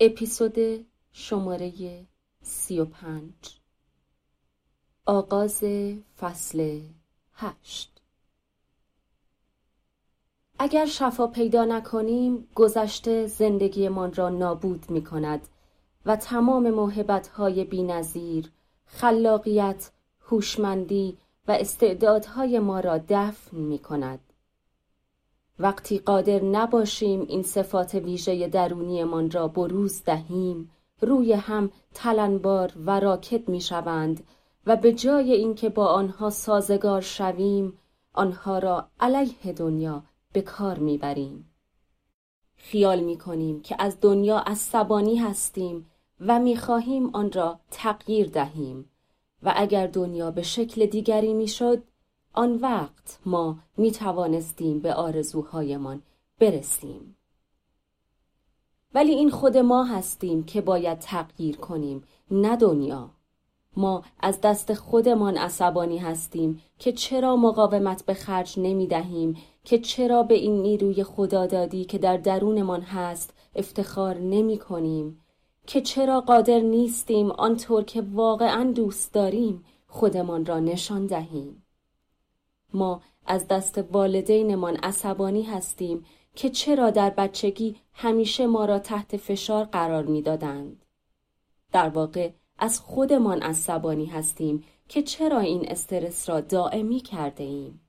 [0.00, 1.72] اپیزود شماره
[2.42, 3.60] سی و پنج
[5.06, 5.64] آغاز
[6.18, 6.80] فصل
[7.34, 8.00] هشت
[10.58, 15.48] اگر شفا پیدا نکنیم گذشته زندگیمان را نابود می کند
[16.06, 18.52] و تمام موهبت های بی نظیر،
[18.86, 24.20] خلاقیت، هوشمندی و استعدادهای ما را دفن می کند.
[25.58, 33.48] وقتی قادر نباشیم این صفات ویژه درونیمان را بروز دهیم روی هم تلنبار و راکت
[33.48, 34.24] می شوند
[34.66, 37.78] و به جای اینکه با آنها سازگار شویم
[38.14, 41.50] آنها را علیه دنیا به کار می‌بریم.
[42.56, 45.90] خیال می کنیم که از دنیا عصبانی هستیم
[46.20, 48.90] و می خواهیم آن را تغییر دهیم
[49.42, 51.82] و اگر دنیا به شکل دیگری می‌شد
[52.34, 56.02] آن وقت ما می توانستیم به آرزوهایمان
[56.40, 57.16] برسیم.
[58.94, 63.10] ولی این خود ما هستیم که باید تغییر کنیم نه دنیا.
[63.76, 70.22] ما از دست خودمان عصبانی هستیم که چرا مقاومت به خرج نمی دهیم که چرا
[70.22, 75.20] به این نیروی خدادادی که در درونمان هست افتخار نمی کنیم
[75.66, 81.63] که چرا قادر نیستیم آنطور که واقعا دوست داریم خودمان را نشان دهیم.
[82.74, 86.04] ما از دست والدینمان عصبانی هستیم
[86.34, 90.84] که چرا در بچگی همیشه ما را تحت فشار قرار می‌دادند.
[91.72, 97.80] در واقع از خودمان عصبانی هستیم که چرا این استرس را دائمی کرده ایم.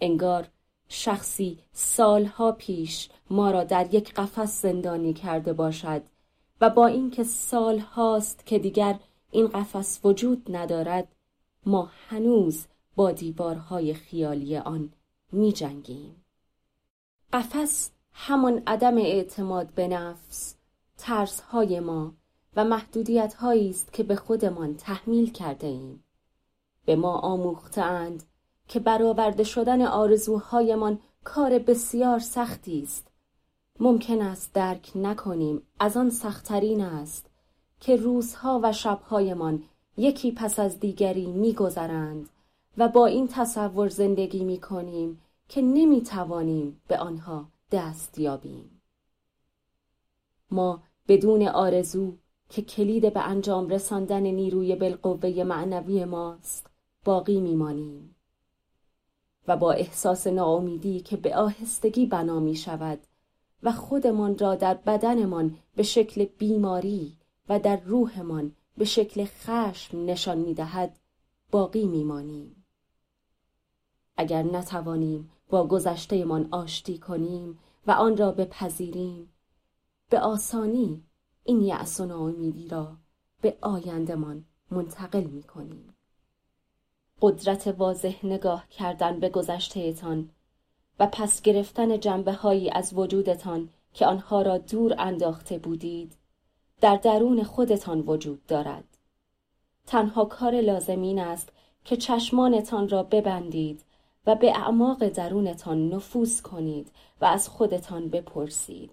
[0.00, 0.48] انگار
[0.88, 6.02] شخصی سالها پیش ما را در یک قفس زندانی کرده باشد
[6.60, 8.98] و با اینکه سال هاست که دیگر
[9.30, 11.08] این قفس وجود ندارد
[11.66, 12.66] ما هنوز
[12.96, 14.92] با دیوارهای خیالی آن
[15.32, 16.24] می جنگیم.
[17.32, 20.56] قفس همان عدم اعتماد به نفس،
[20.98, 22.14] ترسهای ما
[22.56, 26.04] و محدودیت است که به خودمان تحمیل کرده ایم.
[26.84, 28.22] به ما آموختند
[28.68, 33.10] که برآورده شدن آرزوهایمان کار بسیار سختی است.
[33.80, 37.30] ممکن است درک نکنیم از آن سختترین است
[37.80, 39.62] که روزها و شبهایمان
[39.96, 42.28] یکی پس از دیگری میگذرند
[42.78, 48.80] و با این تصور زندگی می کنیم که نمی توانیم به آنها دست یابیم.
[50.50, 52.16] ما بدون آرزو
[52.48, 56.66] که کلید به انجام رساندن نیروی بالقوه معنوی ماست
[57.04, 58.14] باقی میمانیم
[59.48, 62.98] و با احساس ناامیدی که به آهستگی بنا می شود
[63.62, 67.16] و خودمان را در بدنمان به شکل بیماری
[67.48, 70.98] و در روحمان به شکل خشم نشان می دهد
[71.50, 72.63] باقی میمانیم.
[74.16, 79.32] اگر نتوانیم با گذشتهمان آشتی کنیم و آن را بپذیریم
[80.10, 81.02] به آسانی
[81.44, 82.96] این یأس و ناامیدی را
[83.40, 85.94] به آیندمان منتقل می کنیم.
[87.22, 90.30] قدرت واضح نگاه کردن به گذشتهتان
[90.98, 96.16] و پس گرفتن جنبه هایی از وجودتان که آنها را دور انداخته بودید
[96.80, 98.84] در درون خودتان وجود دارد.
[99.86, 101.52] تنها کار لازمین است
[101.84, 103.84] که چشمانتان را ببندید
[104.26, 106.90] و به اعماق درونتان نفوذ کنید
[107.20, 108.90] و از خودتان بپرسید.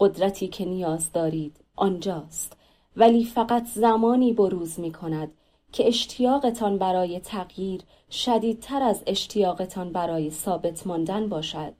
[0.00, 2.56] قدرتی که نیاز دارید آنجاست
[2.96, 5.32] ولی فقط زمانی بروز می کند
[5.72, 11.74] که اشتیاقتان برای تغییر شدیدتر از اشتیاقتان برای ثابت ماندن باشد.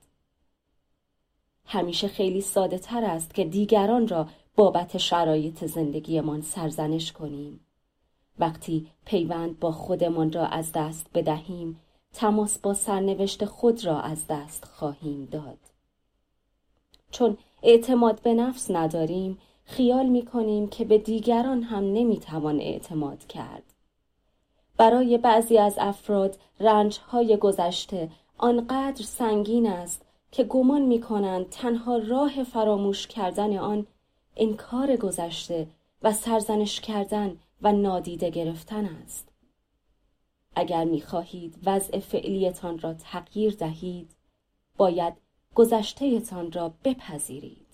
[1.65, 7.61] همیشه خیلی ساده تر است که دیگران را بابت شرایط زندگیمان سرزنش کنیم.
[8.39, 11.81] وقتی پیوند با خودمان را از دست بدهیم
[12.13, 15.59] تماس با سرنوشت خود را از دست خواهیم داد.
[17.11, 23.27] چون اعتماد به نفس نداریم خیال می کنیم که به دیگران هم نمی توان اعتماد
[23.27, 23.63] کرد.
[24.77, 30.03] برای بعضی از افراد رنج های گذشته آنقدر سنگین است
[30.33, 33.87] که گمان می کنند تنها راه فراموش کردن آن
[34.37, 35.67] انکار گذشته
[36.03, 39.28] و سرزنش کردن و نادیده گرفتن است.
[40.59, 44.17] اگر می‌خواهید وضع فعلیتان را تغییر دهید
[44.77, 45.15] باید
[45.55, 47.67] گذشتهتان را بپذیرید.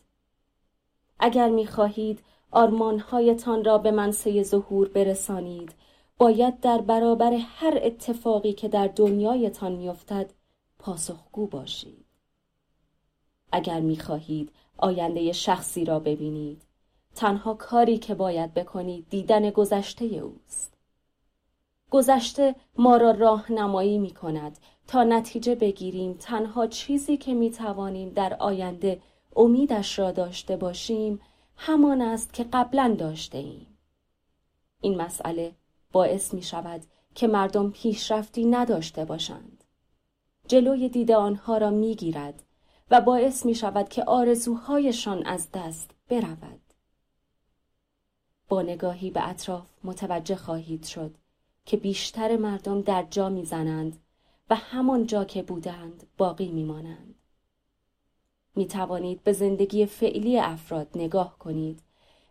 [1.18, 5.74] اگر می‌خواهید آرمانهایتان را به منصه ظهور برسانید
[6.18, 10.30] باید در برابر هر اتفاقی که در دنیایتان میافتد
[10.78, 12.06] پاسخگو باشید.
[13.52, 16.62] اگر می‌خواهید آینده شخصی را ببینید
[17.14, 20.73] تنها کاری که باید بکنید دیدن گذشته اوست.
[21.94, 28.34] گذشته ما را راهنمایی می کند تا نتیجه بگیریم تنها چیزی که می توانیم در
[28.34, 29.02] آینده
[29.36, 31.20] امیدش را داشته باشیم
[31.56, 33.78] همان است که قبلا داشته ایم.
[34.80, 35.54] این مسئله
[35.92, 36.80] باعث می شود
[37.14, 39.64] که مردم پیشرفتی نداشته باشند.
[40.48, 42.42] جلوی دید آنها را می گیرد
[42.90, 46.60] و باعث می شود که آرزوهایشان از دست برود.
[48.48, 51.14] با نگاهی به اطراف متوجه خواهید شد
[51.66, 53.98] که بیشتر مردم در جا می‌زنند
[54.50, 57.14] و همان جا که بودند باقی میمانند.
[58.56, 61.82] می توانید به زندگی فعلی افراد نگاه کنید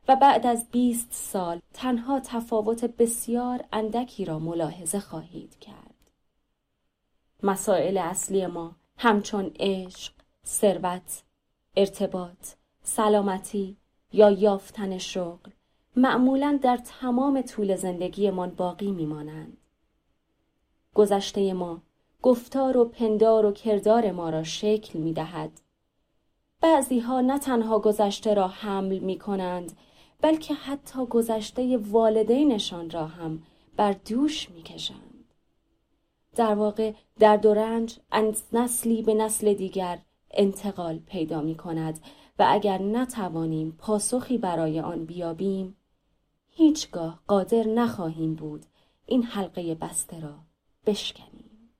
[0.08, 6.12] و بعد از 20 سال تنها تفاوت بسیار اندکی را ملاحظه خواهید کرد.
[7.44, 10.14] مسائل اصلی ما همچون عشق،
[10.46, 11.24] ثروت،
[11.78, 12.50] ارتباط،
[12.84, 13.78] سلامتی
[14.14, 15.52] یا یافتن شغل
[15.96, 19.58] معمولا در تمام طول زندگیمان باقی میمانند.
[20.94, 21.82] گذشته ما
[22.22, 25.52] گفتار و پندار و کردار ما را شکل می دهد.
[26.62, 29.72] بعضی ها نه تنها گذشته را حمل می کنند
[30.22, 33.44] بلکه حتی گذشته والدینشان را هم
[33.78, 35.34] بر دوش می کشند.
[36.36, 40.00] در واقع درد و رنج از نسلی به نسل دیگر
[40.32, 42.00] انتقال پیدا می کند
[42.40, 45.78] و اگر نتوانیم پاسخی برای آن بیابیم
[46.56, 48.66] هیچگاه قادر نخواهیم بود
[49.06, 50.36] این حلقه بسته را
[50.86, 51.74] بشکنیم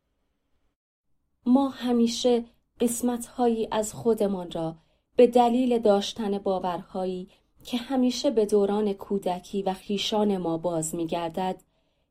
[1.46, 2.46] ما همیشه
[2.80, 4.76] قسمتهایی از خودمان را
[5.16, 7.30] به دلیل داشتن باورهایی
[7.64, 11.62] که همیشه به دوران کودکی و خیشان ما باز میگردد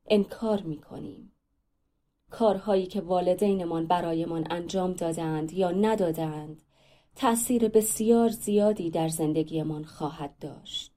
[0.06, 1.32] انکار می کنیم.
[2.31, 6.62] کارهایی که والدینمان برایمان انجام دادند یا ندادند
[7.17, 10.92] تأثیر بسیار زیادی در زندگیمان خواهد داشت.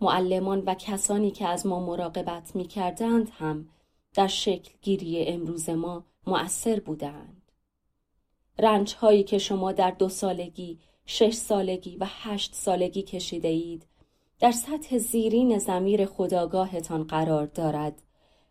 [0.00, 3.68] معلمان و کسانی که از ما مراقبت می کردند هم
[4.14, 7.52] در شکل گیری امروز ما مؤثر بودند.
[8.58, 13.86] رنج هایی که شما در دو سالگی، شش سالگی و هشت سالگی کشیده اید
[14.40, 18.02] در سطح زیرین زمیر خداگاهتان قرار دارد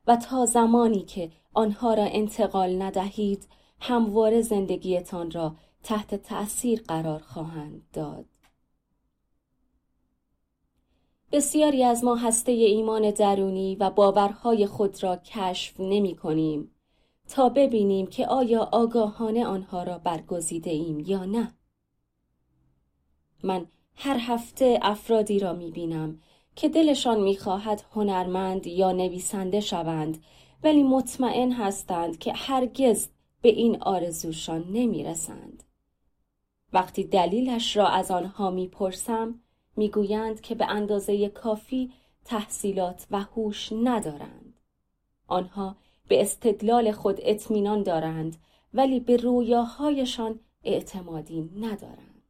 [0.07, 3.47] و تا زمانی که آنها را انتقال ندهید
[3.79, 8.25] همواره زندگیتان را تحت تأثیر قرار خواهند داد.
[11.35, 16.71] بسیاری از ما هسته ایمان درونی و باورهای خود را کشف نمی کنیم
[17.27, 21.53] تا ببینیم که آیا آگاهانه آنها را برگزیده ایم یا نه.
[23.43, 26.19] من هر هفته افرادی را می بینم
[26.55, 30.23] که دلشان می‌خواهد هنرمند یا نویسنده شوند
[30.63, 33.07] ولی مطمئن هستند که هرگز
[33.41, 35.63] به این آرزوشان نمی‌رسند.
[36.73, 39.39] وقتی دلیلش را از آنها می‌پرسم
[39.75, 41.91] می‌گویند که به اندازه کافی
[42.25, 44.59] تحصیلات و هوش ندارند.
[45.27, 45.75] آنها
[46.07, 48.37] به استدلال خود اطمینان دارند
[48.73, 52.21] ولی به رویاهایشان اعتمادی ندارند.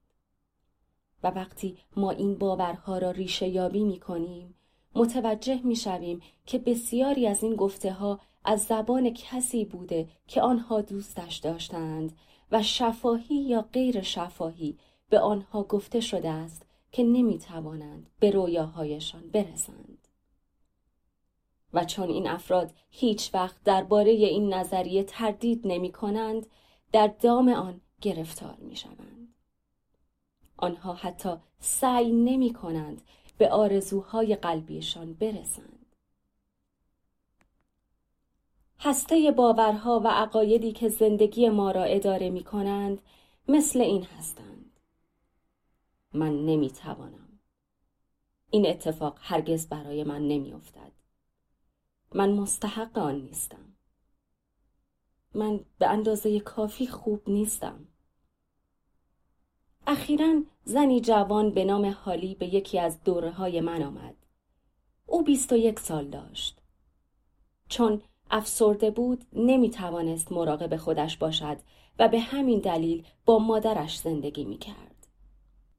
[1.24, 4.56] و وقتی ما این باورها را ریشه یابی می کنیم
[4.96, 10.82] متوجه می شویم که بسیاری از این گفته ها از زبان کسی بوده که آنها
[10.82, 12.18] دوستش داشتند
[12.52, 14.78] و شفاهی یا غیر شفاهی
[15.10, 16.65] به آنها گفته شده است
[16.96, 20.08] که نمی توانند به رویاهایشان برسند.
[21.74, 26.48] و چون این افراد هیچ وقت درباره این نظریه تردید نمی کنند
[26.92, 29.34] در دام آن گرفتار می شوند.
[30.58, 33.02] آنها حتی سعی نمی کنند
[33.38, 35.96] به آرزوهای قلبیشان برسند.
[38.80, 43.02] هسته باورها و عقایدی که زندگی ما را اداره می کنند
[43.48, 44.65] مثل این هستند.
[46.16, 47.40] من نمی توانم.
[48.50, 50.92] این اتفاق هرگز برای من نمی افتد.
[52.14, 53.76] من مستحق آن نیستم.
[55.34, 57.88] من به اندازه کافی خوب نیستم.
[59.88, 64.16] اخیرا زنی جوان به نام حالی به یکی از دوره های من آمد.
[65.06, 66.62] او بیست و یک سال داشت.
[67.70, 71.58] چون افسرده بود نمی توانست مراقب خودش باشد
[72.00, 74.95] و به همین دلیل با مادرش زندگی می کرد.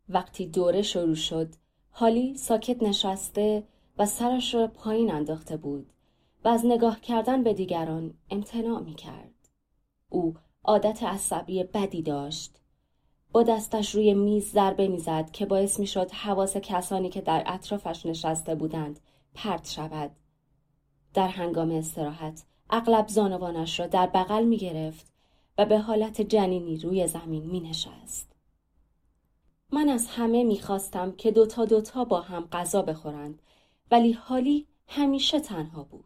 [0.09, 1.49] وقتی دوره شروع شد
[1.91, 3.63] حالی ساکت نشسته
[3.99, 5.93] و سرش را پایین انداخته بود
[6.45, 9.49] و از نگاه کردن به دیگران امتناع می کرد.
[10.09, 10.35] او
[10.65, 12.61] عادت عصبی بدی داشت
[13.33, 18.55] با دستش روی میز ضربه می‌زد که باعث می‌شد حواس کسانی که در اطرافش نشسته
[18.55, 19.01] بودند
[19.35, 20.11] پرت شود
[21.15, 25.13] در هنگام استراحت اغلب زانوانش را در بغل می گرفت
[25.59, 28.36] و به حالت جنینی روی زمین می نشست.
[29.76, 33.42] من از همه می خواستم که دوتا دوتا با هم غذا بخورند
[33.90, 36.04] ولی حالی همیشه تنها بود.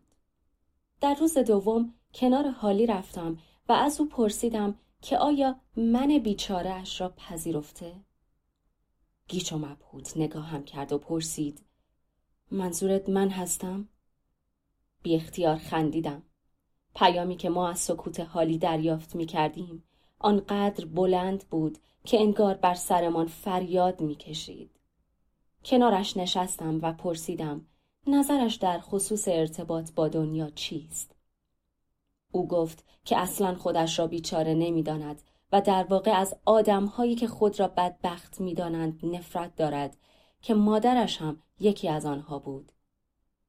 [1.01, 7.01] در روز دوم کنار حالی رفتم و از او پرسیدم که آیا من بیچاره اش
[7.01, 7.95] را پذیرفته؟
[9.29, 11.63] گیچ و مبهوت نگاهم کرد و پرسید
[12.51, 13.89] منظورت من هستم؟
[15.03, 16.23] بی اختیار خندیدم.
[16.95, 19.85] پیامی که ما از سکوت حالی دریافت می کردیم
[20.21, 24.71] آنقدر بلند بود که انگار بر سرمان فریاد می کشید.
[25.65, 27.67] کنارش نشستم و پرسیدم
[28.07, 31.17] نظرش در خصوص ارتباط با دنیا چیست؟
[32.33, 35.23] او گفت که اصلا خودش را بیچاره نمی‌داند
[35.53, 39.97] و در واقع از آدمهایی که خود را بدبخت می‌دانند نفرت دارد
[40.43, 42.73] که مادرش هم یکی از آنها بود.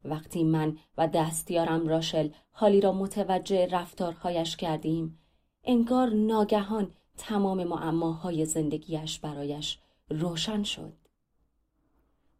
[0.06, 5.18] وقتی من و دستیارم راشل حالی را متوجه رفتارهایش کردیم
[5.64, 10.94] انگار ناگهان تمام معماهای زندگیش برایش روشن شد.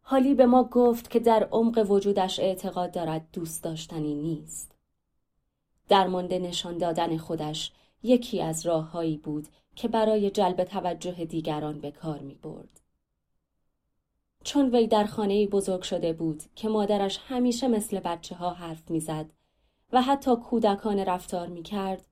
[0.02, 4.74] حالی به ما گفت که در عمق وجودش اعتقاد دارد دوست داشتنی نیست.
[5.88, 12.18] درمانده نشان دادن خودش یکی از راههایی بود که برای جلب توجه دیگران به کار
[12.18, 12.80] می برد.
[14.44, 19.26] چون وی در خانه بزرگ شده بود که مادرش همیشه مثل بچه ها حرف می‌زد
[19.92, 22.04] و حتی کودکان رفتار می کرد،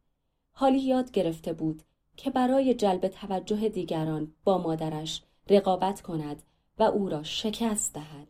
[0.53, 1.83] حالی یاد گرفته بود
[2.17, 6.43] که برای جلب توجه دیگران با مادرش رقابت کند
[6.79, 8.29] و او را شکست دهد.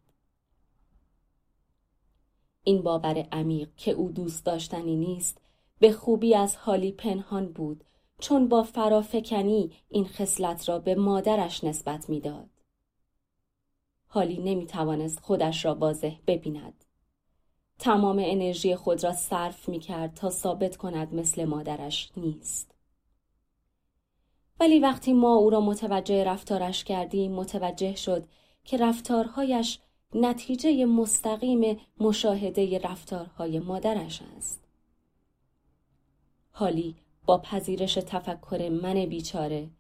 [2.65, 5.41] این باور عمیق که او دوست داشتنی نیست
[5.79, 7.85] به خوبی از حالی پنهان بود
[8.19, 12.51] چون با فرافکنی این خصلت را به مادرش نسبت می‌داد.
[14.07, 16.85] حالی نمی توانست خودش را واضح ببیند.
[17.81, 22.75] تمام انرژی خود را صرف می کرد تا ثابت کند مثل مادرش نیست.
[24.61, 28.27] ولی وقتی ما او را متوجه رفتارش کردیم متوجه شد
[28.65, 29.79] که رفتارهایش
[30.15, 34.65] نتیجه مستقیم مشاهده رفتارهای مادرش است.
[36.51, 36.97] حالی
[37.27, 39.71] با پذیرش تفکر من بیچاره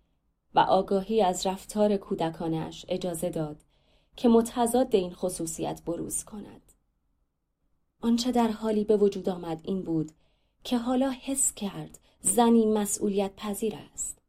[0.54, 3.56] و آگاهی از رفتار کودکانش اجازه داد
[4.16, 6.69] که متضاد این خصوصیت بروز کند.
[8.00, 10.12] آنچه در حالی به وجود آمد این بود
[10.64, 14.22] که حالا حس کرد زنی مسئولیت پذیر است.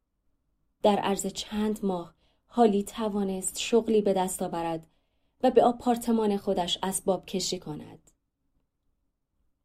[0.84, 2.14] در عرض چند ماه
[2.48, 4.88] حالی توانست شغلی به دست آورد
[5.44, 8.12] و به آپارتمان خودش اسباب کشی کند.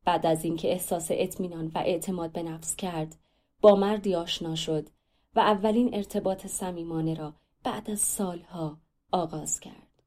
[0.05, 3.17] بعد از اینکه احساس اطمینان و اعتماد به نفس کرد،
[3.61, 4.89] با مردی آشنا شد
[5.35, 8.79] و اولین ارتباط صمیمانه را بعد از سالها
[9.13, 10.03] آغاز کرد.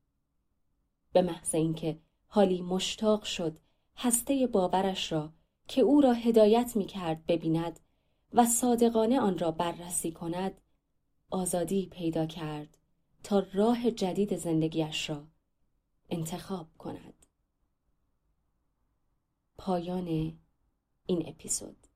[1.14, 3.60] به محض اینکه حالی مشتاق شد
[4.02, 5.34] هسته باورش را
[5.68, 7.80] که او را هدایت می کرد ببیند
[8.34, 10.62] و صادقانه آن را بررسی کند
[11.30, 12.78] آزادی پیدا کرد
[13.24, 15.28] تا راه جدید زندگیش را
[16.10, 17.26] انتخاب کند.
[19.58, 20.08] پایان
[21.06, 21.88] این اپیزود